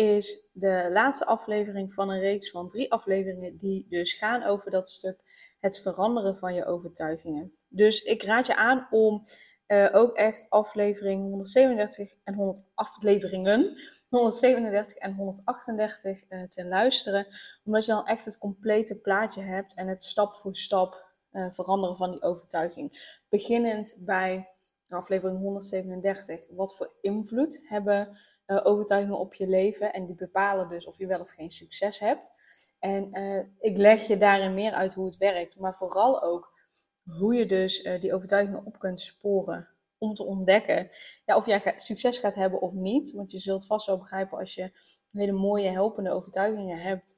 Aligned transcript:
is 0.00 0.48
de 0.52 0.88
laatste 0.92 1.26
aflevering 1.26 1.94
van 1.94 2.10
een 2.10 2.20
reeks 2.20 2.50
van 2.50 2.68
drie 2.68 2.92
afleveringen 2.92 3.56
die 3.56 3.86
dus 3.88 4.14
gaan 4.14 4.42
over 4.42 4.70
dat 4.70 4.88
stuk 4.88 5.20
het 5.58 5.80
veranderen 5.80 6.36
van 6.36 6.54
je 6.54 6.64
overtuigingen. 6.64 7.52
Dus 7.68 8.02
ik 8.02 8.22
raad 8.22 8.46
je 8.46 8.56
aan 8.56 8.86
om 8.90 9.22
uh, 9.66 9.88
ook 9.92 10.16
echt 10.16 10.46
aflevering 10.48 11.22
137 11.22 12.14
en 12.24 12.34
100 12.34 12.64
afleveringen 12.74 13.80
137 14.08 14.96
en 14.96 15.14
138 15.14 16.24
uh, 16.28 16.42
te 16.42 16.64
luisteren, 16.64 17.26
omdat 17.64 17.84
je 17.84 17.92
dan 17.92 18.06
echt 18.06 18.24
het 18.24 18.38
complete 18.38 18.96
plaatje 18.98 19.42
hebt 19.42 19.74
en 19.74 19.88
het 19.88 20.04
stap 20.04 20.36
voor 20.36 20.56
stap 20.56 21.04
uh, 21.32 21.46
veranderen 21.50 21.96
van 21.96 22.10
die 22.10 22.22
overtuiging. 22.22 23.18
Beginnend 23.28 23.96
bij 24.00 24.48
aflevering 24.88 25.38
137, 25.38 26.46
wat 26.50 26.76
voor 26.76 26.92
invloed 27.00 27.60
hebben 27.68 28.18
uh, 28.50 28.60
overtuigingen 28.62 29.18
op 29.18 29.34
je 29.34 29.48
leven. 29.48 29.92
En 29.92 30.06
die 30.06 30.14
bepalen 30.14 30.68
dus 30.68 30.86
of 30.86 30.98
je 30.98 31.06
wel 31.06 31.20
of 31.20 31.30
geen 31.30 31.50
succes 31.50 31.98
hebt. 31.98 32.32
En 32.78 33.08
uh, 33.12 33.40
ik 33.58 33.76
leg 33.76 34.06
je 34.06 34.16
daarin 34.16 34.54
meer 34.54 34.72
uit 34.72 34.94
hoe 34.94 35.06
het 35.06 35.16
werkt. 35.16 35.58
Maar 35.58 35.74
vooral 35.74 36.22
ook 36.22 36.58
hoe 37.04 37.34
je 37.34 37.46
dus 37.46 37.84
uh, 37.84 38.00
die 38.00 38.14
overtuigingen 38.14 38.66
op 38.66 38.78
kunt 38.78 39.00
sporen. 39.00 39.68
Om 39.98 40.14
te 40.14 40.24
ontdekken 40.24 40.88
ja, 41.26 41.36
of 41.36 41.46
jij 41.46 41.74
succes 41.76 42.18
gaat 42.18 42.34
hebben 42.34 42.60
of 42.60 42.72
niet. 42.72 43.12
Want 43.12 43.32
je 43.32 43.38
zult 43.38 43.66
vast 43.66 43.86
wel 43.86 43.98
begrijpen 43.98 44.38
als 44.38 44.54
je 44.54 44.70
hele 45.12 45.32
mooie 45.32 45.68
helpende 45.68 46.10
overtuigingen 46.10 46.78
hebt. 46.78 47.16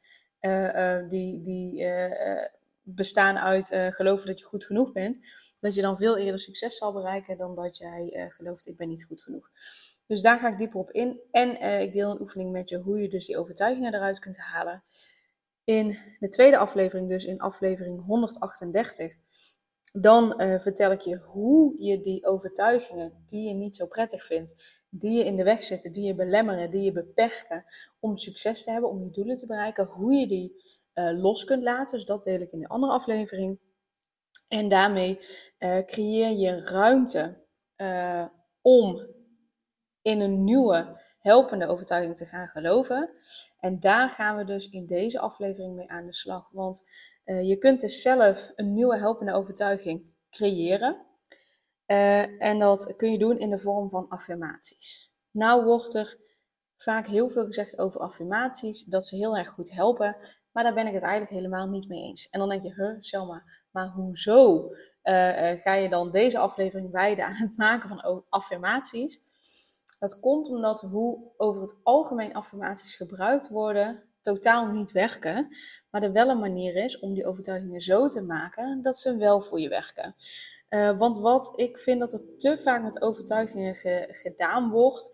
die 1.11 1.43
die 1.43 1.87
bestaan 2.83 3.39
uit 3.39 3.67
geloven 3.91 4.27
dat 4.27 4.39
je 4.39 4.45
goed 4.45 4.65
genoeg 4.65 4.93
bent. 4.93 5.19
Dat 5.61 5.75
je 5.75 5.83
dan 5.83 5.97
veel 5.97 6.19
eerder 6.19 6.41
succes 6.41 6.77
zal 6.77 6.93
bereiken 6.93 7.37
dan 7.37 7.55
dat 7.55 7.77
jij 7.77 8.31
gelooft 8.37 8.67
ik 8.67 8.77
ben 8.77 8.89
niet 8.89 9.05
goed 9.05 9.23
genoeg. 9.23 9.51
Dus 10.06 10.22
daar 10.22 10.39
ga 10.39 10.48
ik 10.48 10.58
dieper 10.58 10.81
op 10.81 10.91
in. 10.91 11.20
En 11.31 11.62
uh, 11.62 11.81
ik 11.81 11.92
deel 11.92 12.11
een 12.11 12.20
oefening 12.20 12.53
met 12.53 12.69
je 12.69 12.78
hoe 12.78 13.00
je 13.00 13.08
dus 13.08 13.27
die 13.27 13.39
overtuigingen 13.39 13.95
eruit 13.95 14.19
kunt 14.19 14.36
halen. 14.36 14.83
In 15.64 15.97
de 16.19 16.28
tweede 16.28 16.56
aflevering, 16.56 17.08
dus 17.08 17.25
in 17.25 17.41
aflevering 17.41 18.05
138, 18.05 19.12
dan 19.92 20.42
uh, 20.42 20.58
vertel 20.58 20.92
ik 20.92 21.00
je 21.00 21.17
hoe 21.17 21.75
je 21.78 22.00
die 22.00 22.27
overtuigingen 22.27 23.25
die 23.27 23.48
je 23.48 23.55
niet 23.55 23.77
zo 23.77 23.86
prettig 23.86 24.25
vindt, 24.25 24.55
die 24.91 25.19
je 25.19 25.25
in 25.25 25.36
de 25.36 25.42
weg 25.42 25.62
zitten, 25.62 25.92
die 25.92 26.06
je 26.06 26.14
belemmeren, 26.14 26.70
die 26.70 26.83
je 26.83 26.92
beperken 26.92 27.64
om 28.00 28.17
succes 28.17 28.64
te 28.64 28.70
hebben, 28.70 28.91
om 28.91 29.03
je 29.03 29.11
doelen 29.11 29.36
te 29.36 29.47
bereiken, 29.47 29.86
hoe 29.86 30.14
je 30.14 30.27
die 30.27 30.56
uh, 30.95 31.20
los 31.20 31.45
kunt 31.45 31.62
laten. 31.62 31.97
Dus 31.97 32.05
dat 32.05 32.25
deel 32.25 32.41
ik 32.41 32.53
in 32.53 32.61
de 32.61 32.69
andere 32.69 32.92
aflevering. 32.92 33.58
En 34.48 34.69
daarmee 34.69 35.20
creëer 35.86 36.30
je 36.30 36.61
ruimte 36.61 37.41
om 38.61 39.06
in 40.02 40.20
een 40.20 40.45
nieuwe 40.45 41.01
helpende 41.18 41.67
overtuiging 41.67 42.17
te 42.17 42.24
gaan 42.24 42.48
geloven. 42.48 43.11
En 43.61 43.80
daar 43.80 44.11
gaan 44.11 44.36
we 44.36 44.45
dus 44.45 44.68
in 44.68 44.86
deze 44.86 45.18
aflevering 45.18 45.74
mee 45.74 45.90
aan 45.90 46.07
de 46.07 46.14
slag. 46.14 46.48
Want 46.51 46.83
uh, 47.24 47.48
je 47.48 47.57
kunt 47.57 47.80
dus 47.80 48.02
zelf 48.02 48.52
een 48.57 48.74
nieuwe 48.74 48.98
helpende 48.98 49.33
overtuiging 49.33 50.14
creëren. 50.30 51.07
Uh, 51.86 52.42
en 52.42 52.58
dat 52.58 52.96
kun 52.96 53.12
je 53.12 53.18
doen 53.18 53.39
in 53.39 53.51
de 53.51 53.58
vorm 53.58 53.91
van 53.91 54.08
affirmaties. 54.08 55.12
Nou 55.30 55.64
wordt 55.64 55.95
er 55.95 56.17
vaak 56.77 57.07
heel 57.07 57.29
veel 57.29 57.45
gezegd 57.45 57.79
over 57.79 58.01
affirmaties, 58.01 58.85
dat 58.85 59.07
ze 59.07 59.17
heel 59.17 59.36
erg 59.36 59.48
goed 59.48 59.73
helpen. 59.73 60.17
Maar 60.52 60.64
daar 60.64 60.74
ben 60.74 60.86
ik 60.86 60.95
het 60.95 61.02
eigenlijk 61.02 61.33
helemaal 61.33 61.68
niet 61.68 61.89
mee 61.89 62.02
eens. 62.02 62.29
En 62.29 62.39
dan 62.39 62.48
denk 62.48 62.62
je, 62.62 62.74
huh, 62.74 62.96
Selma, 63.01 63.42
maar 63.70 63.86
hoezo 63.86 64.70
uh, 65.05 65.51
ga 65.51 65.74
je 65.74 65.89
dan 65.89 66.11
deze 66.11 66.39
aflevering 66.39 66.91
wijden 66.91 67.24
aan 67.24 67.35
het 67.35 67.57
maken 67.57 67.89
van 67.89 68.24
affirmaties? 68.29 69.20
Dat 70.02 70.20
komt 70.20 70.48
omdat 70.48 70.80
hoe 70.80 71.33
over 71.36 71.63
het 71.63 71.77
algemeen 71.83 72.35
affirmaties 72.35 72.95
gebruikt 72.95 73.48
worden, 73.48 74.02
totaal 74.20 74.67
niet 74.67 74.92
werken. 74.92 75.57
Maar 75.90 76.02
er 76.02 76.13
wel 76.13 76.29
een 76.29 76.39
manier 76.39 76.77
is 76.77 76.98
om 76.98 77.14
die 77.14 77.27
overtuigingen 77.27 77.80
zo 77.80 78.07
te 78.07 78.23
maken 78.23 78.83
dat 78.83 78.98
ze 78.98 79.17
wel 79.17 79.41
voor 79.41 79.61
je 79.61 79.68
werken. 79.68 80.14
Uh, 80.68 80.98
want 80.98 81.18
wat 81.18 81.52
ik 81.61 81.79
vind 81.79 82.01
dat 82.01 82.12
er 82.12 82.39
te 82.39 82.58
vaak 82.58 82.83
met 82.83 83.02
overtuigingen 83.02 83.74
ge 83.74 84.07
gedaan 84.11 84.70
wordt, 84.70 85.12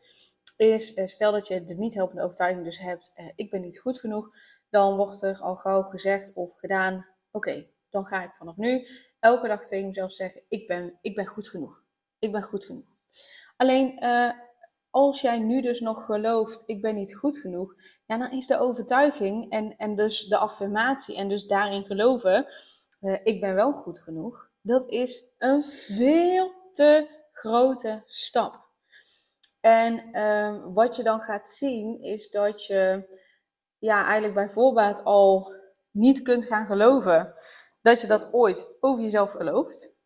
is 0.57 0.97
uh, 0.97 1.05
stel 1.05 1.33
dat 1.33 1.47
je 1.47 1.65
de 1.65 1.75
niet 1.75 1.95
helpende 1.95 2.23
overtuiging 2.23 2.65
dus 2.65 2.79
hebt, 2.79 3.13
uh, 3.17 3.31
ik 3.35 3.51
ben 3.51 3.61
niet 3.61 3.81
goed 3.81 4.01
genoeg, 4.01 4.31
dan 4.71 4.97
wordt 4.97 5.23
er 5.23 5.41
al 5.41 5.57
gauw 5.57 5.83
gezegd 5.83 6.33
of 6.35 6.55
gedaan, 6.55 7.07
oké, 7.31 7.67
dan 7.91 8.05
ga 8.05 8.25
ik 8.25 8.35
vanaf 8.35 8.57
nu 8.57 8.87
elke 9.19 9.49
dag 9.49 9.67
tegen 9.67 9.87
mezelf 9.87 10.13
zeggen, 10.13 10.43
ik 10.49 10.67
ben, 10.67 10.99
ik 11.01 11.15
ben 11.15 11.27
goed 11.27 11.49
genoeg. 11.49 11.85
Ik 12.19 12.33
ben 12.33 12.43
goed 12.43 12.65
genoeg. 12.65 12.87
Alleen 13.57 13.99
als 14.91 15.21
jij 15.21 15.39
nu 15.39 15.61
dus 15.61 15.81
nog 15.81 16.05
gelooft, 16.05 16.63
ik 16.67 16.83
ben 16.83 16.95
niet 16.95 17.17
goed 17.17 17.39
genoeg, 17.39 17.75
ja, 18.07 18.19
dan 18.19 18.31
is 18.31 18.47
de 18.47 18.59
overtuiging 18.59 19.51
en, 19.51 19.77
en 19.77 19.97
dus 19.97 20.27
de 20.27 20.37
affirmatie 20.37 21.17
en 21.17 21.29
dus 21.29 21.47
daarin 21.47 21.85
geloven, 21.85 22.47
uh, 23.01 23.19
ik 23.23 23.41
ben 23.41 23.55
wel 23.55 23.73
goed 23.73 24.01
genoeg, 24.01 24.51
dat 24.61 24.91
is 24.91 25.25
een 25.39 25.65
veel 25.65 26.53
te 26.73 27.09
grote 27.33 28.03
stap. 28.07 28.67
En 29.61 30.09
uh, 30.13 30.75
wat 30.75 30.97
je 30.97 31.03
dan 31.03 31.21
gaat 31.21 31.49
zien, 31.49 32.03
is 32.03 32.31
dat 32.31 32.65
je 32.65 33.05
ja, 33.79 34.05
eigenlijk 34.05 34.35
bij 34.35 34.49
voorbaat 34.49 35.05
al 35.05 35.53
niet 35.91 36.23
kunt 36.23 36.45
gaan 36.45 36.67
geloven 36.67 37.35
dat 37.83 38.01
je 38.01 38.07
dat 38.07 38.33
ooit 38.33 38.77
over 38.81 39.03
jezelf 39.03 39.31
gelooft. 39.31 39.97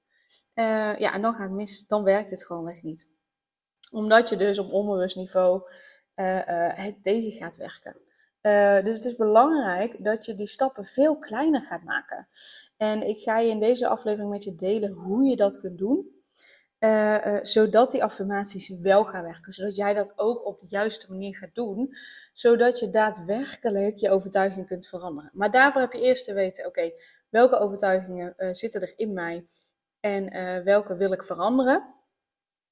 Uh, 0.54 0.98
ja, 0.98 1.12
en 1.12 1.22
dan 1.22 1.34
gaat 1.34 1.48
het 1.48 1.56
mis, 1.56 1.86
dan 1.86 2.02
werkt 2.02 2.30
het 2.30 2.46
gewoon 2.46 2.64
weg 2.64 2.82
niet 2.82 3.11
omdat 3.92 4.28
je 4.28 4.36
dus 4.36 4.58
op 4.58 4.72
onbewust 4.72 5.16
niveau 5.16 5.62
uh, 6.16 6.36
uh, 6.36 6.42
het 6.74 7.02
tegen 7.02 7.32
gaat 7.32 7.56
werken. 7.56 7.96
Uh, 8.42 8.84
dus 8.84 8.96
het 8.96 9.04
is 9.04 9.16
belangrijk 9.16 10.04
dat 10.04 10.24
je 10.24 10.34
die 10.34 10.46
stappen 10.46 10.84
veel 10.84 11.18
kleiner 11.18 11.60
gaat 11.60 11.82
maken. 11.82 12.28
En 12.76 13.08
ik 13.08 13.18
ga 13.18 13.38
je 13.38 13.50
in 13.50 13.60
deze 13.60 13.88
aflevering 13.88 14.30
met 14.30 14.44
je 14.44 14.54
delen 14.54 14.90
hoe 14.90 15.24
je 15.24 15.36
dat 15.36 15.58
kunt 15.58 15.78
doen. 15.78 16.20
zodat 17.42 17.90
die 17.90 18.02
affirmaties 18.02 18.68
wel 18.68 19.04
gaan 19.04 19.22
werken. 19.24 19.52
Zodat 19.52 19.76
jij 19.76 19.94
dat 19.94 20.12
ook 20.16 20.46
op 20.46 20.60
de 20.60 20.66
juiste 20.68 21.10
manier 21.10 21.36
gaat 21.36 21.54
doen. 21.54 21.94
Zodat 22.32 22.78
je 22.78 22.90
daadwerkelijk 22.90 23.96
je 23.96 24.10
overtuiging 24.10 24.66
kunt 24.66 24.88
veranderen. 24.88 25.30
Maar 25.34 25.50
daarvoor 25.50 25.80
heb 25.80 25.92
je 25.92 26.00
eerst 26.00 26.24
te 26.24 26.34
weten: 26.34 26.66
oké, 26.66 26.92
welke 27.28 27.58
overtuigingen 27.58 28.34
zitten 28.52 28.80
er 28.80 28.92
in 28.96 29.12
mij? 29.12 29.46
En 30.00 30.32
welke 30.64 30.96
wil 30.96 31.12
ik 31.12 31.22
veranderen? 31.22 32.01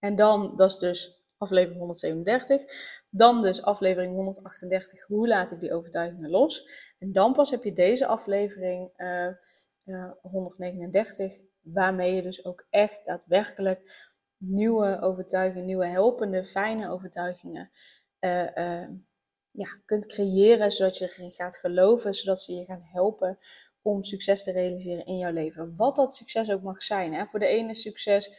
En 0.00 0.14
dan, 0.14 0.56
dat 0.56 0.70
is 0.70 0.78
dus 0.78 1.20
aflevering 1.36 1.78
137. 1.78 2.62
Dan 3.10 3.42
dus 3.42 3.62
aflevering 3.62 4.14
138, 4.14 5.06
hoe 5.06 5.28
laat 5.28 5.50
ik 5.50 5.60
die 5.60 5.74
overtuigingen 5.74 6.30
los? 6.30 6.68
En 6.98 7.12
dan 7.12 7.32
pas 7.32 7.50
heb 7.50 7.64
je 7.64 7.72
deze 7.72 8.06
aflevering 8.06 8.90
uh, 8.96 9.28
uh, 9.84 10.10
139, 10.22 11.38
waarmee 11.60 12.14
je 12.14 12.22
dus 12.22 12.44
ook 12.44 12.66
echt 12.70 13.04
daadwerkelijk 13.04 14.08
nieuwe 14.36 15.00
overtuigingen, 15.00 15.66
nieuwe 15.66 15.86
helpende, 15.86 16.44
fijne 16.44 16.90
overtuigingen 16.90 17.70
uh, 18.20 18.86
ja, 19.52 19.68
kunt 19.84 20.06
creëren, 20.06 20.70
zodat 20.70 20.98
je 20.98 21.12
erin 21.16 21.32
gaat 21.32 21.56
geloven, 21.56 22.14
zodat 22.14 22.40
ze 22.40 22.54
je 22.54 22.64
gaan 22.64 22.82
helpen 22.82 23.38
om 23.82 24.02
succes 24.02 24.42
te 24.42 24.52
realiseren 24.52 25.06
in 25.06 25.16
jouw 25.16 25.32
leven. 25.32 25.76
Wat 25.76 25.96
dat 25.96 26.14
succes 26.14 26.50
ook 26.50 26.62
mag 26.62 26.82
zijn. 26.82 27.14
Hè? 27.14 27.26
Voor 27.26 27.38
de 27.38 27.46
ene 27.46 27.74
succes 27.74 28.30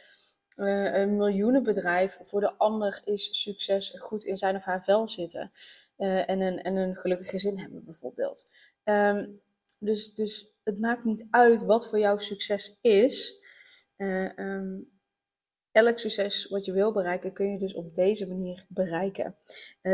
uh, 0.56 0.94
een 0.94 1.16
miljoenenbedrijf. 1.16 2.18
Voor 2.22 2.40
de 2.40 2.54
ander 2.56 3.00
is 3.04 3.40
succes 3.42 3.94
goed 3.98 4.24
in 4.24 4.36
zijn 4.36 4.56
of 4.56 4.64
haar 4.64 4.82
vel 4.82 5.08
zitten. 5.08 5.52
Uh, 5.98 6.28
en, 6.28 6.40
een, 6.40 6.62
en 6.62 6.76
een 6.76 6.96
gelukkig 6.96 7.28
gezin 7.28 7.58
hebben 7.58 7.84
bijvoorbeeld. 7.84 8.46
Um, 8.84 9.40
dus, 9.78 10.14
dus 10.14 10.52
het 10.64 10.78
maakt 10.78 11.04
niet 11.04 11.26
uit 11.30 11.64
wat 11.64 11.88
voor 11.88 11.98
jou 11.98 12.20
succes 12.20 12.78
is. 12.80 13.40
Uh, 13.96 14.38
um, 14.38 14.90
elk 15.72 15.98
succes 15.98 16.46
wat 16.48 16.64
je 16.64 16.72
wil 16.72 16.92
bereiken, 16.92 17.32
kun 17.32 17.50
je 17.50 17.58
dus 17.58 17.74
op 17.74 17.94
deze 17.94 18.28
manier 18.28 18.64
bereiken. 18.68 19.36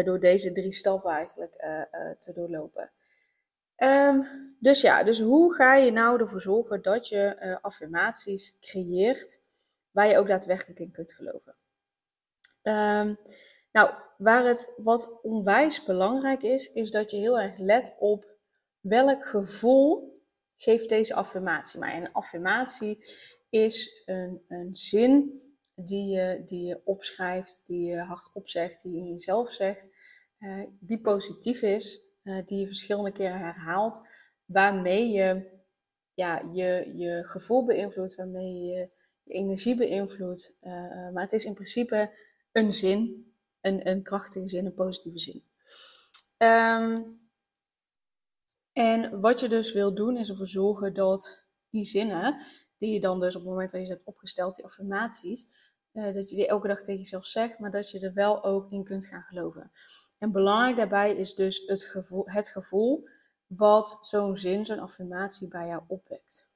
door 0.04 0.20
deze 0.20 0.52
drie 0.52 0.72
stappen 0.72 1.10
eigenlijk 1.10 1.52
te 2.18 2.32
doorlopen. 2.34 2.90
Um, 3.76 4.24
dus 4.60 4.80
ja, 4.80 5.02
dus 5.02 5.20
hoe 5.20 5.54
ga 5.54 5.74
je 5.74 5.90
nou 5.90 6.20
ervoor 6.20 6.40
zorgen 6.40 6.82
dat 6.82 7.08
je 7.08 7.58
affirmaties 7.62 8.56
creëert 8.60 9.40
waar 9.98 10.08
je 10.08 10.18
ook 10.18 10.28
daadwerkelijk 10.28 10.78
in 10.78 10.92
kunt 10.92 11.12
geloven. 11.12 11.56
Um, 12.62 13.18
nou, 13.72 13.94
waar 14.18 14.44
het 14.44 14.74
wat 14.76 15.22
onwijs 15.22 15.84
belangrijk 15.84 16.42
is, 16.42 16.72
is 16.72 16.90
dat 16.90 17.10
je 17.10 17.16
heel 17.16 17.40
erg 17.40 17.58
let 17.58 17.94
op 17.98 18.26
welk 18.80 19.26
gevoel 19.26 20.20
geeft 20.56 20.88
deze 20.88 21.14
affirmatie. 21.14 21.84
En 21.84 22.04
een 22.04 22.12
affirmatie 22.12 23.04
is 23.48 24.02
een, 24.04 24.44
een 24.48 24.74
zin 24.74 25.42
die 25.74 26.08
je, 26.08 26.42
die 26.44 26.66
je 26.66 26.80
opschrijft, 26.84 27.60
die 27.64 27.86
je 27.86 27.98
hardop 27.98 28.48
zegt, 28.48 28.82
die 28.82 28.92
je 28.92 28.98
in 28.98 29.10
jezelf 29.10 29.50
zegt, 29.50 29.90
uh, 30.38 30.66
die 30.80 31.00
positief 31.00 31.62
is, 31.62 32.00
uh, 32.22 32.46
die 32.46 32.58
je 32.58 32.66
verschillende 32.66 33.12
keren 33.12 33.38
herhaalt, 33.38 34.06
waarmee 34.44 35.08
je 35.08 35.56
ja, 36.14 36.42
je, 36.52 36.92
je 36.94 37.24
gevoel 37.24 37.64
beïnvloedt, 37.64 38.14
waarmee 38.14 38.54
je 38.54 38.96
energie 39.28 39.76
beïnvloedt. 39.76 40.54
Uh, 40.62 40.72
maar 41.12 41.22
het 41.22 41.32
is 41.32 41.44
in 41.44 41.54
principe 41.54 42.10
een 42.52 42.72
zin, 42.72 43.32
een, 43.60 43.88
een 43.88 44.02
krachtige 44.02 44.48
zin, 44.48 44.66
een 44.66 44.74
positieve 44.74 45.18
zin. 45.18 45.42
Um, 46.38 47.20
en 48.72 49.20
wat 49.20 49.40
je 49.40 49.48
dus 49.48 49.72
wil 49.72 49.94
doen 49.94 50.16
is 50.16 50.28
ervoor 50.28 50.46
zorgen 50.46 50.94
dat 50.94 51.44
die 51.70 51.84
zinnen, 51.84 52.40
die 52.78 52.92
je 52.92 53.00
dan 53.00 53.20
dus 53.20 53.36
op 53.36 53.40
het 53.40 53.50
moment 53.50 53.70
dat 53.70 53.80
je 53.80 53.86
ze 53.86 53.92
hebt 53.92 54.06
opgesteld, 54.06 54.54
die 54.54 54.64
affirmaties, 54.64 55.46
uh, 55.92 56.12
dat 56.14 56.28
je 56.28 56.34
die 56.34 56.46
elke 56.46 56.68
dag 56.68 56.82
tegen 56.82 57.00
jezelf 57.00 57.26
zegt, 57.26 57.58
maar 57.58 57.70
dat 57.70 57.90
je 57.90 58.00
er 58.00 58.12
wel 58.12 58.44
ook 58.44 58.70
in 58.70 58.84
kunt 58.84 59.06
gaan 59.06 59.22
geloven. 59.22 59.70
En 60.18 60.32
belangrijk 60.32 60.76
daarbij 60.76 61.16
is 61.16 61.34
dus 61.34 61.62
het 61.66 61.82
gevoel, 61.82 62.22
het 62.26 62.48
gevoel 62.48 63.08
wat 63.46 63.98
zo'n 64.00 64.36
zin, 64.36 64.66
zo'n 64.66 64.78
affirmatie 64.78 65.48
bij 65.48 65.66
jou 65.66 65.82
opwekt. 65.86 66.48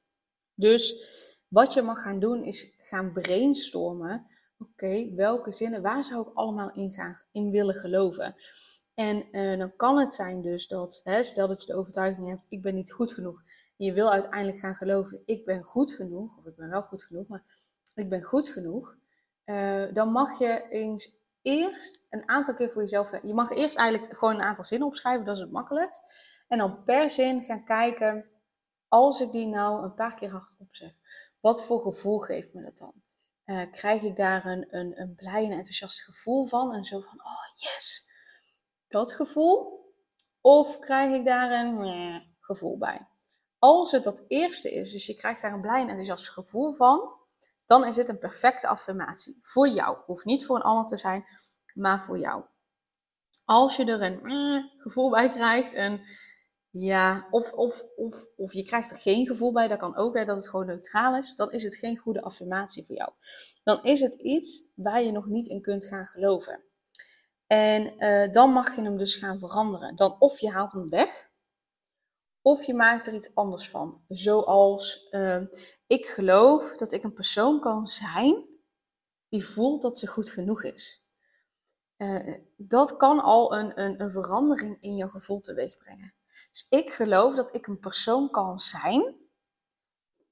Dus 0.54 0.94
wat 1.52 1.72
je 1.72 1.82
mag 1.82 2.02
gaan 2.02 2.18
doen 2.18 2.42
is 2.42 2.74
gaan 2.78 3.12
brainstormen. 3.12 4.26
Oké, 4.58 5.14
welke 5.14 5.52
zinnen, 5.52 5.82
waar 5.82 6.04
zou 6.04 6.28
ik 6.28 6.34
allemaal 6.34 6.72
in, 6.72 6.92
gaan, 6.92 7.20
in 7.32 7.50
willen 7.50 7.74
geloven? 7.74 8.34
En 8.94 9.26
uh, 9.30 9.58
dan 9.58 9.76
kan 9.76 9.98
het 9.98 10.14
zijn 10.14 10.42
dus 10.42 10.66
dat, 10.66 11.00
hè, 11.04 11.22
stel 11.22 11.48
dat 11.48 11.60
je 11.60 11.72
de 11.72 11.78
overtuiging 11.78 12.28
hebt, 12.28 12.46
ik 12.48 12.62
ben 12.62 12.74
niet 12.74 12.92
goed 12.92 13.12
genoeg. 13.12 13.42
En 13.78 13.86
je 13.86 13.92
wil 13.92 14.10
uiteindelijk 14.10 14.58
gaan 14.58 14.74
geloven, 14.74 15.22
ik 15.24 15.44
ben 15.44 15.62
goed 15.62 15.92
genoeg, 15.92 16.36
of 16.38 16.46
ik 16.46 16.56
ben 16.56 16.68
wel 16.68 16.82
goed 16.82 17.04
genoeg, 17.04 17.26
maar 17.26 17.44
ik 17.94 18.08
ben 18.08 18.22
goed 18.22 18.48
genoeg. 18.48 18.96
Uh, 19.44 19.84
dan 19.92 20.12
mag 20.12 20.38
je 20.38 20.66
eens 20.68 21.20
eerst 21.42 22.06
een 22.10 22.28
aantal 22.28 22.54
keer 22.54 22.70
voor 22.70 22.82
jezelf, 22.82 23.22
je 23.22 23.34
mag 23.34 23.50
eerst 23.50 23.76
eigenlijk 23.76 24.18
gewoon 24.18 24.34
een 24.34 24.42
aantal 24.42 24.64
zinnen 24.64 24.88
opschrijven, 24.88 25.24
dat 25.24 25.36
is 25.36 25.42
het 25.42 25.52
makkelijkst. 25.52 26.02
En 26.48 26.58
dan 26.58 26.84
per 26.84 27.10
zin 27.10 27.42
gaan 27.42 27.64
kijken, 27.64 28.26
als 28.88 29.20
ik 29.20 29.32
die 29.32 29.46
nou 29.46 29.84
een 29.84 29.94
paar 29.94 30.14
keer 30.14 30.30
hardop 30.30 30.74
zeg, 30.74 30.92
wat 31.42 31.64
voor 31.64 31.80
gevoel 31.80 32.18
geeft 32.18 32.54
me 32.54 32.62
dat 32.62 32.78
dan? 32.78 32.92
Uh, 33.44 33.70
krijg 33.70 34.02
ik 34.02 34.16
daar 34.16 34.44
een, 34.44 34.66
een, 34.70 35.00
een 35.00 35.14
blij 35.14 35.44
en 35.44 35.50
enthousiast 35.50 36.02
gevoel 36.02 36.46
van? 36.46 36.74
En 36.74 36.84
zo 36.84 37.00
van, 37.00 37.20
oh 37.20 37.56
yes, 37.56 38.10
dat 38.88 39.12
gevoel? 39.12 39.80
Of 40.40 40.78
krijg 40.78 41.14
ik 41.14 41.24
daar 41.24 41.50
een 41.50 42.22
gevoel 42.40 42.78
bij? 42.78 43.06
Als 43.58 43.92
het 43.92 44.04
dat 44.04 44.24
eerste 44.28 44.74
is, 44.74 44.92
dus 44.92 45.06
je 45.06 45.14
krijgt 45.14 45.42
daar 45.42 45.52
een 45.52 45.60
blij 45.60 45.80
en 45.80 45.88
enthousiast 45.88 46.30
gevoel 46.30 46.72
van, 46.72 47.12
dan 47.66 47.86
is 47.86 47.94
dit 47.94 48.08
een 48.08 48.18
perfecte 48.18 48.68
affirmatie 48.68 49.38
voor 49.42 49.68
jou. 49.68 49.98
Hoeft 50.06 50.24
niet 50.24 50.46
voor 50.46 50.56
een 50.56 50.62
ander 50.62 50.86
te 50.86 50.96
zijn, 50.96 51.24
maar 51.74 52.02
voor 52.02 52.18
jou. 52.18 52.44
Als 53.44 53.76
je 53.76 53.84
er 53.84 54.02
een 54.02 54.70
gevoel 54.78 55.10
bij 55.10 55.28
krijgt, 55.28 55.74
een 55.74 56.00
ja, 56.72 57.26
of, 57.30 57.52
of, 57.52 57.84
of, 57.96 58.26
of 58.36 58.52
je 58.52 58.62
krijgt 58.62 58.90
er 58.90 58.96
geen 58.96 59.26
gevoel 59.26 59.52
bij, 59.52 59.68
dat 59.68 59.78
kan 59.78 59.96
ook, 59.96 60.16
hè, 60.16 60.24
dat 60.24 60.36
het 60.36 60.48
gewoon 60.48 60.66
neutraal 60.66 61.16
is, 61.16 61.34
dan 61.34 61.50
is 61.50 61.62
het 61.62 61.76
geen 61.76 61.96
goede 61.96 62.22
affirmatie 62.22 62.84
voor 62.84 62.96
jou. 62.96 63.12
Dan 63.62 63.84
is 63.84 64.00
het 64.00 64.14
iets 64.14 64.62
waar 64.74 65.02
je 65.02 65.12
nog 65.12 65.26
niet 65.26 65.46
in 65.46 65.62
kunt 65.62 65.86
gaan 65.86 66.06
geloven. 66.06 66.62
En 67.46 67.94
uh, 68.04 68.32
dan 68.32 68.52
mag 68.52 68.76
je 68.76 68.82
hem 68.82 68.96
dus 68.96 69.14
gaan 69.14 69.38
veranderen. 69.38 69.96
Dan 69.96 70.16
of 70.18 70.40
je 70.40 70.50
haalt 70.50 70.72
hem 70.72 70.88
weg, 70.88 71.30
of 72.42 72.64
je 72.64 72.74
maakt 72.74 73.06
er 73.06 73.14
iets 73.14 73.34
anders 73.34 73.68
van. 73.68 74.04
Zoals, 74.08 75.08
uh, 75.10 75.42
ik 75.86 76.06
geloof 76.06 76.76
dat 76.76 76.92
ik 76.92 77.02
een 77.02 77.12
persoon 77.12 77.60
kan 77.60 77.86
zijn 77.86 78.44
die 79.28 79.44
voelt 79.44 79.82
dat 79.82 79.98
ze 79.98 80.06
goed 80.06 80.30
genoeg 80.30 80.62
is. 80.62 81.04
Uh, 81.96 82.36
dat 82.56 82.96
kan 82.96 83.20
al 83.20 83.54
een, 83.56 83.80
een, 83.80 84.02
een 84.02 84.10
verandering 84.10 84.76
in 84.80 84.96
je 84.96 85.08
gevoel 85.08 85.40
teweeg 85.40 85.76
brengen. 85.76 86.14
Dus 86.52 86.66
ik 86.68 86.90
geloof 86.90 87.34
dat 87.34 87.54
ik 87.54 87.66
een 87.66 87.78
persoon 87.78 88.30
kan 88.30 88.58
zijn 88.58 89.16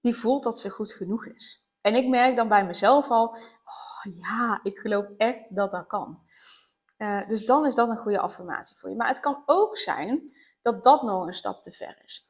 die 0.00 0.14
voelt 0.14 0.42
dat 0.42 0.58
ze 0.58 0.70
goed 0.70 0.92
genoeg 0.92 1.26
is. 1.26 1.64
En 1.80 1.94
ik 1.94 2.08
merk 2.08 2.36
dan 2.36 2.48
bij 2.48 2.66
mezelf 2.66 3.10
al, 3.10 3.28
oh 3.64 4.14
ja, 4.16 4.60
ik 4.62 4.78
geloof 4.78 5.06
echt 5.16 5.54
dat 5.54 5.70
dat 5.70 5.86
kan. 5.86 6.22
Uh, 6.98 7.26
dus 7.26 7.44
dan 7.44 7.66
is 7.66 7.74
dat 7.74 7.88
een 7.88 7.96
goede 7.96 8.20
affirmatie 8.20 8.76
voor 8.76 8.90
je. 8.90 8.96
Maar 8.96 9.08
het 9.08 9.20
kan 9.20 9.42
ook 9.46 9.78
zijn 9.78 10.34
dat 10.62 10.84
dat 10.84 11.02
nog 11.02 11.26
een 11.26 11.32
stap 11.32 11.62
te 11.62 11.72
ver 11.72 12.00
is. 12.02 12.28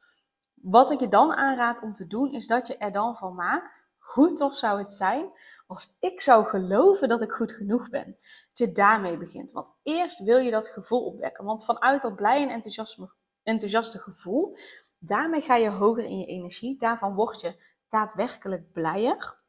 Wat 0.53 0.91
ik 0.91 0.99
je 0.99 1.07
dan 1.07 1.33
aanraad 1.33 1.81
om 1.81 1.93
te 1.93 2.07
doen, 2.07 2.33
is 2.33 2.47
dat 2.47 2.67
je 2.67 2.77
er 2.77 2.91
dan 2.91 3.17
van 3.17 3.35
maakt. 3.35 3.89
Hoe 3.97 4.33
tof 4.33 4.53
zou 4.53 4.79
het 4.79 4.93
zijn 4.93 5.31
als 5.67 5.95
ik 5.99 6.21
zou 6.21 6.45
geloven 6.45 7.09
dat 7.09 7.21
ik 7.21 7.31
goed 7.31 7.51
genoeg 7.51 7.89
ben? 7.89 8.17
Dat 8.47 8.67
je 8.67 8.71
daarmee 8.71 9.17
begint. 9.17 9.51
Want 9.51 9.73
eerst 9.83 10.23
wil 10.23 10.37
je 10.37 10.51
dat 10.51 10.67
gevoel 10.67 11.05
opwekken. 11.05 11.45
Want 11.45 11.65
vanuit 11.65 12.01
dat 12.01 12.15
blij 12.15 12.41
en 12.41 12.49
enthousiasme 12.49 13.11
enthousiaste 13.43 13.99
gevoel. 13.99 14.57
Daarmee 14.99 15.41
ga 15.41 15.55
je 15.55 15.69
hoger 15.69 16.03
in 16.03 16.19
je 16.19 16.25
energie. 16.25 16.77
Daarvan 16.77 17.15
word 17.15 17.41
je 17.41 17.55
daadwerkelijk 17.89 18.71
blijer. 18.71 19.39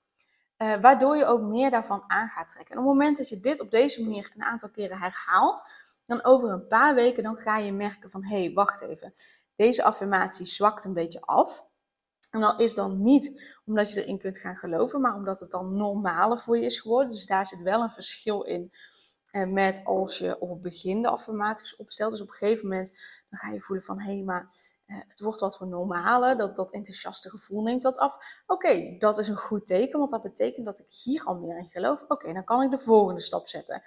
Uh, 0.58 0.80
waardoor 0.80 1.16
je 1.16 1.26
ook 1.26 1.40
meer 1.40 1.70
daarvan 1.70 2.04
aan 2.06 2.28
gaat 2.28 2.48
trekken. 2.48 2.74
En 2.74 2.80
op 2.80 2.86
het 2.86 2.94
moment 2.94 3.16
dat 3.16 3.28
je 3.28 3.40
dit 3.40 3.60
op 3.60 3.70
deze 3.70 4.02
manier 4.02 4.32
een 4.34 4.42
aantal 4.42 4.70
keren 4.70 4.98
herhaalt, 4.98 5.62
dan 6.06 6.24
over 6.24 6.50
een 6.50 6.66
paar 6.66 6.94
weken 6.94 7.22
dan 7.22 7.36
ga 7.36 7.58
je 7.58 7.72
merken 7.72 8.10
van 8.10 8.24
hé, 8.24 8.44
hey, 8.44 8.52
wacht 8.52 8.82
even. 8.82 9.12
Deze 9.56 9.84
affirmatie 9.84 10.46
zwakt 10.46 10.84
een 10.84 10.94
beetje 10.94 11.20
af. 11.20 11.66
En 12.30 12.40
dat 12.40 12.60
is 12.60 12.74
dan 12.74 13.02
niet 13.02 13.56
omdat 13.64 13.92
je 13.92 14.02
erin 14.02 14.18
kunt 14.18 14.38
gaan 14.38 14.56
geloven, 14.56 15.00
maar 15.00 15.14
omdat 15.14 15.40
het 15.40 15.50
dan 15.50 15.76
normaler 15.76 16.38
voor 16.38 16.56
je 16.56 16.64
is 16.64 16.80
geworden. 16.80 17.10
Dus 17.10 17.26
daar 17.26 17.46
zit 17.46 17.62
wel 17.62 17.82
een 17.82 17.90
verschil 17.90 18.42
in 18.42 18.72
uh, 19.32 19.52
met 19.52 19.80
als 19.84 20.18
je 20.18 20.40
op 20.40 20.50
het 20.50 20.62
begin 20.62 21.02
de 21.02 21.08
affirmaties 21.08 21.76
opstelt. 21.76 22.10
Dus 22.10 22.20
op 22.20 22.28
een 22.28 22.34
gegeven 22.34 22.68
moment 22.68 22.98
dan 23.32 23.40
ga 23.40 23.50
je 23.50 23.60
voelen 23.60 23.84
van, 23.84 24.00
hé, 24.00 24.12
hey, 24.12 24.22
maar 24.22 24.48
eh, 24.86 24.96
het 25.08 25.20
wordt 25.20 25.40
wat 25.40 25.56
voor 25.56 25.66
normale, 25.66 26.36
dat, 26.36 26.56
dat 26.56 26.72
enthousiaste 26.72 27.30
gevoel 27.30 27.62
neemt 27.62 27.82
wat 27.82 27.98
af. 27.98 28.16
Oké, 28.46 28.96
dat 28.98 29.18
is 29.18 29.28
een 29.28 29.36
goed 29.36 29.66
teken, 29.66 29.98
want 29.98 30.10
dat 30.10 30.22
betekent 30.22 30.66
dat 30.66 30.78
ik 30.78 30.90
hier 31.02 31.24
al 31.24 31.38
meer 31.38 31.58
in 31.58 31.68
geloof. 31.68 32.04
Oké, 32.08 32.32
dan 32.32 32.44
kan 32.44 32.62
ik 32.62 32.70
de 32.70 32.78
volgende 32.78 33.20
stap 33.20 33.48
zetten. 33.48 33.82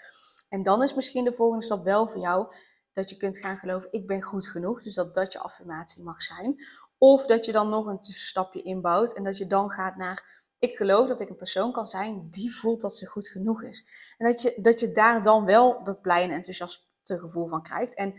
En 0.49 0.63
dan 0.63 0.83
is 0.83 0.93
misschien 0.93 1.23
de 1.23 1.33
volgende 1.33 1.65
stap 1.65 1.83
wel 1.83 2.07
voor 2.07 2.21
jou 2.21 2.55
dat 2.93 3.09
je 3.09 3.17
kunt 3.17 3.37
gaan 3.37 3.57
geloven, 3.57 3.91
ik 3.91 4.07
ben 4.07 4.21
goed 4.21 4.47
genoeg. 4.47 4.83
Dus 4.83 4.93
dat 4.93 5.15
dat 5.15 5.33
je 5.33 5.39
affirmatie 5.39 6.03
mag 6.03 6.21
zijn. 6.21 6.55
Of 6.97 7.25
dat 7.25 7.45
je 7.45 7.51
dan 7.51 7.69
nog 7.69 7.85
een 7.85 8.01
tussenstapje 8.01 8.61
inbouwt 8.61 9.13
en 9.13 9.23
dat 9.23 9.37
je 9.37 9.47
dan 9.47 9.71
gaat 9.71 9.95
naar, 9.95 10.49
ik 10.59 10.77
geloof 10.77 11.07
dat 11.07 11.21
ik 11.21 11.29
een 11.29 11.35
persoon 11.35 11.71
kan 11.71 11.87
zijn 11.87 12.27
die 12.29 12.55
voelt 12.55 12.81
dat 12.81 12.95
ze 12.95 13.05
goed 13.05 13.27
genoeg 13.27 13.63
is. 13.63 13.85
En 14.17 14.31
dat 14.31 14.41
je, 14.41 14.57
dat 14.61 14.79
je 14.79 14.91
daar 14.91 15.23
dan 15.23 15.45
wel 15.45 15.83
dat 15.83 16.01
blij 16.01 16.23
en 16.23 16.31
enthousiaste 16.31 16.83
gevoel 17.19 17.47
van 17.47 17.61
krijgt. 17.61 17.95
En 17.95 18.13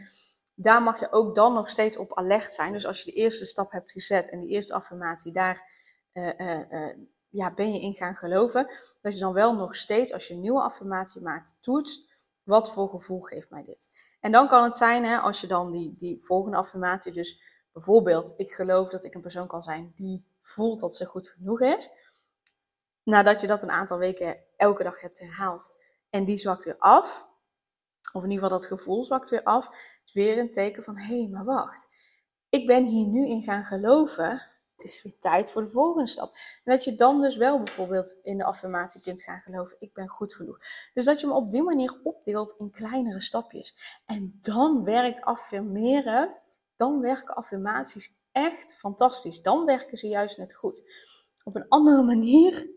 daar 0.58 0.82
mag 0.82 1.00
je 1.00 1.12
ook 1.12 1.34
dan 1.34 1.52
nog 1.52 1.68
steeds 1.68 1.96
op 1.96 2.14
alert 2.14 2.52
zijn. 2.52 2.72
Dus 2.72 2.86
als 2.86 3.02
je 3.02 3.10
de 3.10 3.16
eerste 3.16 3.44
stap 3.44 3.70
hebt 3.70 3.90
gezet 3.90 4.30
en 4.30 4.40
die 4.40 4.50
eerste 4.50 4.74
affirmatie, 4.74 5.32
daar 5.32 5.70
uh, 6.12 6.30
uh, 6.36 6.70
uh, 6.70 6.96
ja, 7.28 7.54
ben 7.54 7.72
je 7.72 7.80
in 7.80 7.94
gaan 7.94 8.14
geloven. 8.14 8.70
Dat 9.02 9.12
je 9.12 9.18
dan 9.18 9.32
wel 9.32 9.54
nog 9.54 9.76
steeds, 9.76 10.12
als 10.12 10.28
je 10.28 10.34
een 10.34 10.40
nieuwe 10.40 10.62
affirmatie 10.62 11.22
maakt, 11.22 11.54
toetst. 11.60 12.14
Wat 12.42 12.72
voor 12.72 12.88
gevoel 12.88 13.20
geeft 13.20 13.50
mij 13.50 13.64
dit? 13.64 13.90
En 14.20 14.32
dan 14.32 14.48
kan 14.48 14.64
het 14.64 14.76
zijn, 14.76 15.04
hè, 15.04 15.18
als 15.18 15.40
je 15.40 15.46
dan 15.46 15.70
die, 15.70 15.94
die 15.96 16.24
volgende 16.24 16.56
affirmatie, 16.56 17.12
dus 17.12 17.40
bijvoorbeeld, 17.72 18.34
ik 18.36 18.52
geloof 18.52 18.88
dat 18.88 19.04
ik 19.04 19.14
een 19.14 19.20
persoon 19.20 19.46
kan 19.46 19.62
zijn 19.62 19.92
die 19.96 20.26
voelt 20.42 20.80
dat 20.80 20.96
ze 20.96 21.06
goed 21.06 21.28
genoeg 21.28 21.60
is. 21.60 21.90
Nadat 23.02 23.40
je 23.40 23.46
dat 23.46 23.62
een 23.62 23.70
aantal 23.70 23.98
weken 23.98 24.38
elke 24.56 24.82
dag 24.82 25.00
hebt 25.00 25.18
herhaald 25.18 25.70
en 26.10 26.24
die 26.24 26.36
zwakt 26.36 26.64
weer 26.64 26.76
af, 26.78 27.30
of 28.16 28.24
in 28.24 28.30
ieder 28.30 28.44
geval 28.44 28.58
dat 28.58 28.68
gevoel 28.68 29.04
zwakt 29.04 29.28
weer 29.28 29.42
af, 29.42 29.68
is 30.04 30.12
weer 30.12 30.38
een 30.38 30.52
teken 30.52 30.82
van 30.82 30.96
hé, 30.96 31.18
hey, 31.18 31.28
maar 31.28 31.44
wacht. 31.44 31.88
Ik 32.48 32.66
ben 32.66 32.84
hier 32.84 33.06
nu 33.06 33.28
in 33.28 33.42
gaan 33.42 33.64
geloven. 33.64 34.30
Het 34.76 34.84
is 34.84 35.02
weer 35.02 35.18
tijd 35.18 35.50
voor 35.50 35.62
de 35.62 35.68
volgende 35.68 36.08
stap. 36.08 36.34
En 36.64 36.72
dat 36.72 36.84
je 36.84 36.94
dan 36.94 37.20
dus 37.20 37.36
wel 37.36 37.62
bijvoorbeeld 37.62 38.18
in 38.22 38.38
de 38.38 38.44
affirmatie 38.44 39.00
kunt 39.00 39.22
gaan 39.22 39.40
geloven, 39.40 39.76
ik 39.80 39.92
ben 39.92 40.08
goed 40.08 40.34
genoeg. 40.34 40.58
Dus 40.94 41.04
dat 41.04 41.20
je 41.20 41.26
hem 41.26 41.36
op 41.36 41.50
die 41.50 41.62
manier 41.62 42.00
opdeelt 42.02 42.54
in 42.58 42.70
kleinere 42.70 43.20
stapjes. 43.20 44.00
En 44.06 44.38
dan 44.40 44.84
werkt 44.84 45.22
affirmeren, 45.22 46.36
dan 46.76 47.00
werken 47.00 47.34
affirmaties 47.34 48.18
echt 48.32 48.76
fantastisch. 48.76 49.42
Dan 49.42 49.64
werken 49.64 49.96
ze 49.96 50.08
juist 50.08 50.38
net 50.38 50.54
goed. 50.54 50.82
Op 51.44 51.56
een 51.56 51.68
andere 51.68 52.02
manier 52.02 52.68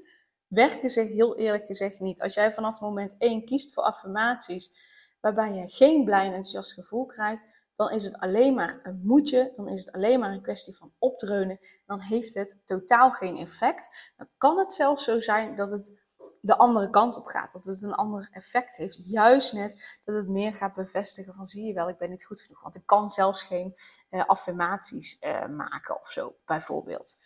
werken 0.47 0.89
ze 0.89 1.01
heel 1.01 1.37
eerlijk 1.37 1.65
gezegd 1.65 1.99
niet. 1.99 2.21
Als 2.21 2.33
jij 2.33 2.53
vanaf 2.53 2.81
moment 2.81 3.15
1 3.17 3.45
kiest 3.45 3.73
voor 3.73 3.83
affirmaties 3.83 4.71
waarbij 5.19 5.53
je 5.53 5.67
geen 5.67 6.05
blij 6.05 6.19
en 6.19 6.33
enthousiast 6.33 6.73
gevoel 6.73 7.05
krijgt, 7.05 7.45
dan 7.75 7.91
is 7.91 8.03
het 8.03 8.19
alleen 8.19 8.53
maar 8.53 8.79
een 8.83 9.01
moedje, 9.03 9.53
dan 9.55 9.67
is 9.67 9.85
het 9.85 9.93
alleen 9.93 10.19
maar 10.19 10.31
een 10.31 10.41
kwestie 10.41 10.75
van 10.75 10.93
opdreunen, 10.97 11.59
dan 11.85 11.99
heeft 11.99 12.33
het 12.33 12.57
totaal 12.65 13.11
geen 13.11 13.37
effect. 13.37 14.13
Dan 14.17 14.27
kan 14.37 14.57
het 14.57 14.71
zelfs 14.71 15.03
zo 15.03 15.19
zijn 15.19 15.55
dat 15.55 15.71
het 15.71 15.93
de 16.41 16.57
andere 16.57 16.89
kant 16.89 17.15
op 17.15 17.25
gaat. 17.25 17.51
Dat 17.51 17.65
het 17.65 17.83
een 17.83 17.93
ander 17.93 18.29
effect 18.31 18.75
heeft. 18.75 18.99
Juist 19.03 19.53
net 19.53 19.99
dat 20.03 20.15
het 20.15 20.27
meer 20.27 20.53
gaat 20.53 20.73
bevestigen 20.73 21.33
van 21.33 21.45
zie 21.45 21.65
je 21.65 21.73
wel, 21.73 21.89
ik 21.89 21.97
ben 21.97 22.09
niet 22.09 22.25
goed 22.25 22.41
genoeg. 22.41 22.61
Want 22.61 22.75
ik 22.75 22.85
kan 22.85 23.09
zelfs 23.09 23.43
geen 23.43 23.75
uh, 24.09 24.25
affirmaties 24.25 25.17
uh, 25.21 25.47
maken 25.47 25.99
of 25.99 26.07
zo, 26.07 26.35
bijvoorbeeld. 26.45 27.17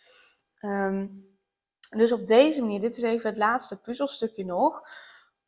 Um, 0.60 1.32
dus 1.90 2.12
op 2.12 2.26
deze 2.26 2.60
manier, 2.60 2.80
dit 2.80 2.96
is 2.96 3.02
even 3.02 3.28
het 3.28 3.38
laatste 3.38 3.80
puzzelstukje 3.80 4.44
nog, 4.44 4.82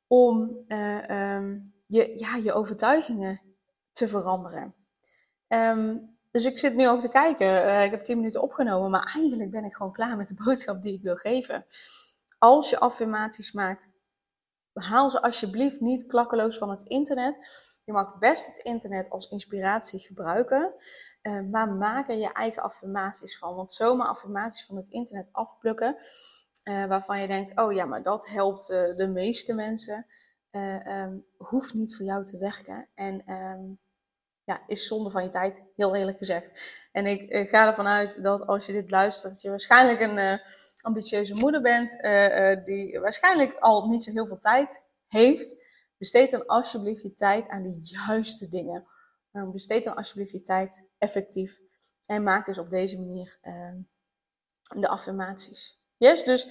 om 0.07 0.65
uh, 0.69 1.35
um, 1.37 1.75
je, 1.87 2.19
ja, 2.19 2.37
je 2.37 2.53
overtuigingen 2.53 3.41
te 3.93 4.09
veranderen. 4.09 4.75
Um, 5.49 6.15
dus 6.31 6.45
ik 6.45 6.59
zit 6.59 6.75
nu 6.75 6.89
ook 6.89 7.01
te 7.01 7.09
kijken. 7.09 7.83
ik 7.83 7.91
heb 7.91 8.05
10 8.05 8.17
minuten 8.17 8.43
opgenomen, 8.43 8.91
maar 8.91 9.13
eigenlijk 9.15 9.51
ben 9.51 9.65
ik 9.65 9.75
gewoon 9.75 9.93
klaar 9.93 10.17
met 10.17 10.29
de 10.29 10.37
boodschap 10.45 10.83
die 10.83 10.95
ik 10.95 11.03
wil 11.03 11.17
geven 11.17 11.67
als 12.39 12.71
je 12.71 12.79
affirmaties 12.79 13.53
maakt, 13.53 13.89
haal 14.73 15.11
ze 15.11 15.23
alsjeblieft 15.23 15.81
niet 15.81 16.07
klakkeloos 16.07 16.59
van 16.59 16.71
het 16.71 16.83
internet. 16.83 17.39
Je 17.85 17.93
mag 17.93 18.19
best 18.19 18.47
het 18.47 18.65
internet 18.65 19.11
als 19.11 19.29
inspiratie 19.29 20.01
gebruiken, 20.01 20.75
uh, 21.23 21.41
maar 21.41 21.69
maak 21.69 22.09
er 22.09 22.17
je 22.17 22.33
eigen 22.33 22.63
affirmaties 22.63 23.39
van. 23.39 23.55
Want 23.55 23.73
zomaar 23.73 24.07
affirmaties 24.07 24.67
van 24.67 24.77
het 24.77 24.89
internet 24.89 25.29
afplukken, 25.33 25.97
uh, 26.65 26.87
waarvan 26.87 27.21
je 27.21 27.27
denkt, 27.27 27.59
oh 27.59 27.73
ja, 27.73 27.85
maar 27.85 28.03
dat 28.03 28.29
helpt 28.29 28.67
de 28.67 29.11
meeste 29.13 29.55
mensen, 29.55 30.07
um, 30.57 31.27
hoeft 31.37 31.75
niet 31.75 31.97
voor 31.97 32.07
jou 32.07 32.25
te 32.25 32.39
werken. 32.39 32.89
En 32.95 33.33
um, 33.33 33.79
ja, 34.45 34.63
is 34.67 34.87
zonde 34.87 35.11
van 35.11 35.23
je 35.23 35.29
tijd, 35.29 35.65
heel 35.77 35.95
eerlijk 35.95 36.19
gezegd. 36.19 36.61
En 36.93 37.07
ik 37.07 37.49
ga 37.49 37.67
ervan 37.67 37.87
uit 37.87 38.23
dat 38.23 38.47
als 38.47 38.67
je 38.67 38.73
dit 38.73 38.91
luistert, 38.91 39.41
je 39.41 39.49
waarschijnlijk 39.49 40.01
een 40.01 40.41
ambitieuze 40.81 41.35
moeder 41.35 41.63
bent, 41.63 41.99
uh, 42.01 42.65
die 42.65 43.01
waarschijnlijk 43.01 43.55
al 43.55 43.87
niet 43.87 44.03
zo 44.03 44.11
heel 44.11 44.27
veel 44.27 44.39
tijd 44.39 44.83
heeft, 45.07 45.65
besteed 45.99 46.31
dan 46.31 46.47
alsjeblieft 46.47 47.03
je 47.03 47.15
tijd 47.15 47.49
aan 47.49 47.63
de 47.63 47.79
juiste 48.07 48.49
dingen. 48.49 48.87
Uh, 49.33 49.51
besteed 49.51 49.85
dan 49.85 49.97
alsjeblieft 49.97 50.31
je 50.31 50.41
tijd 50.41 50.85
effectief. 50.99 51.59
En 52.07 52.23
maak 52.23 52.45
dus 52.45 52.59
op 52.59 52.71
deze 52.71 52.97
manier 52.97 53.39
ehm, 53.41 53.79
de 54.81 54.89
affirmaties. 54.89 55.81
Yes, 55.97 56.25
dus 56.25 56.49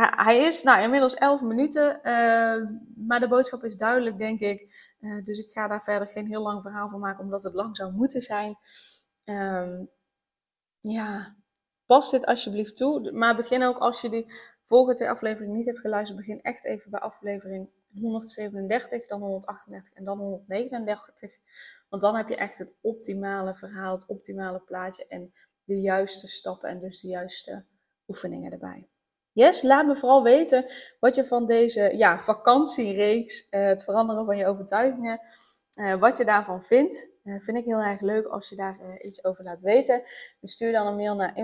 hij 0.00 0.38
is 0.38 0.62
nou, 0.62 0.82
inmiddels 0.82 1.14
11 1.14 1.42
minuten, 1.42 2.02
ehm, 2.02 2.64
maar 3.06 3.20
de 3.20 3.28
boodschap 3.28 3.64
is 3.64 3.76
duidelijk, 3.76 4.18
denk 4.18 4.40
ik. 4.40 4.92
Eh, 5.00 5.22
dus 5.22 5.38
ik 5.38 5.50
ga 5.50 5.68
daar 5.68 5.82
verder 5.82 6.08
geen 6.08 6.26
heel 6.26 6.42
lang 6.42 6.62
verhaal 6.62 6.88
van 6.88 7.00
maken, 7.00 7.24
omdat 7.24 7.42
het 7.42 7.54
lang 7.54 7.76
zou 7.76 7.92
moeten 7.92 8.20
zijn. 8.20 8.56
Ehm, 9.24 9.84
ja, 10.80 11.36
pas 11.86 12.10
dit 12.10 12.26
alsjeblieft 12.26 12.76
toe. 12.76 13.12
Maar 13.12 13.36
begin 13.36 13.62
ook 13.62 13.78
als 13.78 14.00
je 14.00 14.10
die 14.10 14.32
vorige 14.64 14.94
twee 14.94 15.10
afleveringen 15.10 15.56
niet 15.56 15.66
hebt 15.66 15.80
geluisterd, 15.80 16.18
begin 16.18 16.42
echt 16.42 16.64
even 16.64 16.90
bij 16.90 17.00
aflevering 17.00 17.70
137, 17.92 19.06
dan 19.06 19.20
138 19.20 19.92
en 19.92 20.04
dan 20.04 20.18
139. 20.18 21.36
Want 21.88 22.02
dan 22.02 22.16
heb 22.16 22.28
je 22.28 22.36
echt 22.36 22.58
het 22.58 22.74
optimale 22.80 23.54
verhaal, 23.54 23.92
het 23.92 24.06
optimale 24.06 24.60
plaatje 24.60 25.06
en 25.06 25.32
de 25.64 25.80
juiste 25.80 26.26
stappen 26.26 26.68
en 26.68 26.80
dus 26.80 27.00
de 27.00 27.08
juiste 27.08 27.64
oefeningen 28.06 28.52
erbij. 28.52 28.88
Yes, 29.36 29.62
laat 29.62 29.86
me 29.86 29.96
vooral 29.96 30.22
weten 30.22 30.64
wat 31.00 31.14
je 31.14 31.24
van 31.24 31.46
deze 31.46 31.96
ja, 31.96 32.18
vakantiereeks, 32.18 33.46
uh, 33.50 33.66
het 33.66 33.84
veranderen 33.84 34.24
van 34.24 34.36
je 34.36 34.46
overtuigingen, 34.46 35.20
uh, 35.74 35.94
wat 35.94 36.16
je 36.16 36.24
daarvan 36.24 36.62
vindt. 36.62 37.10
Uh, 37.24 37.40
vind 37.40 37.56
ik 37.56 37.64
heel 37.64 37.78
erg 37.78 38.00
leuk 38.00 38.26
als 38.26 38.48
je 38.48 38.56
daar 38.56 39.00
iets 39.00 39.24
over 39.24 39.44
laat 39.44 39.60
weten. 39.60 40.02
Dus 40.40 40.52
stuur 40.52 40.72
dan 40.72 40.86
een 40.86 40.96
mail 40.96 41.14
naar 41.14 41.34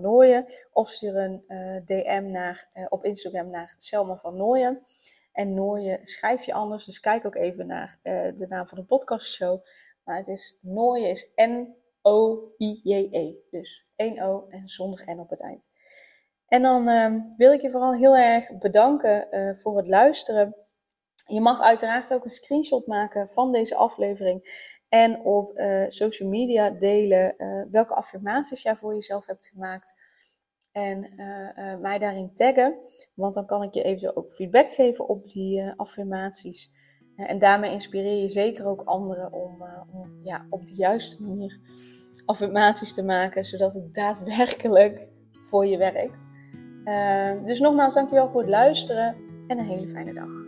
Nooyen. 0.00 0.44
Of 0.72 0.90
stuur 0.90 1.16
een 1.16 1.42
DM 1.84 2.30
naar, 2.30 2.68
op 2.88 3.04
Instagram 3.04 3.50
naar 3.50 3.74
Selma 3.76 4.16
van 4.16 4.36
Nooyen. 4.36 4.82
En 5.32 5.54
Nooyen 5.54 6.06
schrijf 6.06 6.44
je 6.44 6.52
anders. 6.52 6.84
Dus 6.84 7.00
kijk 7.00 7.26
ook 7.26 7.36
even 7.36 7.66
naar 7.66 7.98
de 8.36 8.46
naam 8.48 8.68
van 8.68 8.78
de 8.78 8.84
podcastshow. 8.84 9.64
Maar 10.04 10.16
het 10.16 10.28
is 10.28 10.58
Nooyen 10.60 11.10
is 11.10 11.30
N-O-I-J-E. 11.34 13.34
Dus 13.50 13.86
1 13.96 14.22
O 14.22 14.46
en 14.48 14.68
zonder 14.68 15.14
N 15.14 15.18
op 15.18 15.30
het 15.30 15.42
eind. 15.42 15.68
En 16.48 16.62
dan 16.62 16.88
ehm, 16.88 17.20
wil 17.36 17.52
ik 17.52 17.60
je 17.60 17.70
vooral 17.70 17.94
heel 17.94 18.16
erg 18.16 18.58
bedanken 18.58 19.28
voor 19.56 19.76
het 19.76 19.86
luisteren. 19.86 20.56
Je 21.26 21.40
mag 21.40 21.60
uiteraard 21.60 22.14
ook 22.14 22.24
een 22.24 22.30
screenshot 22.30 22.86
maken 22.86 23.28
van 23.28 23.52
deze 23.52 23.74
aflevering 23.74 24.66
en 24.88 25.20
op 25.20 25.58
uh, 25.58 25.84
social 25.88 26.28
media 26.28 26.70
delen 26.70 27.34
uh, 27.38 27.62
welke 27.70 27.94
affirmaties 27.94 28.62
jij 28.62 28.76
voor 28.76 28.94
jezelf 28.94 29.26
hebt 29.26 29.46
gemaakt. 29.46 29.94
En 30.72 31.12
mij 31.80 31.98
daarin 31.98 32.34
taggen, 32.34 32.78
want 33.14 33.34
dan 33.34 33.46
kan 33.46 33.62
ik 33.62 33.74
je 33.74 33.82
eventueel 33.82 34.16
ook 34.16 34.32
feedback 34.32 34.72
geven 34.72 35.08
op 35.08 35.28
die 35.28 35.72
affirmaties. 35.76 36.70
en 37.16 37.38
daarmee 37.38 37.70
inspireer 37.70 38.20
je 38.20 38.28
zeker 38.28 38.66
ook 38.66 38.82
anderen 38.82 39.32
om, 39.32 39.62
om 39.92 40.20
ja, 40.22 40.46
op 40.50 40.66
de 40.66 40.74
juiste 40.74 41.22
manier 41.22 41.60
affirmaties 42.26 42.94
te 42.94 43.04
maken, 43.04 43.44
zodat 43.44 43.74
het 43.74 43.94
daadwerkelijk 43.94 45.08
voor 45.40 45.66
je 45.66 45.76
werkt. 45.76 46.26
Dus 47.42 47.60
nogmaals, 47.60 47.94
dankjewel 47.94 48.30
voor 48.30 48.40
het 48.40 48.50
luisteren 48.50 49.16
en 49.46 49.58
een 49.58 49.66
hele 49.66 49.88
fijne 49.88 50.12
dag. 50.12 50.47